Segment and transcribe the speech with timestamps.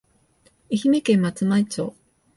[0.71, 1.93] 愛媛県松前町